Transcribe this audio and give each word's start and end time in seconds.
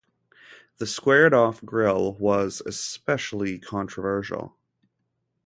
The 0.77 0.87
squared-off 0.87 1.63
grille 1.63 2.15
was 2.15 2.63
especially 2.65 3.59
controversial. 3.59 4.57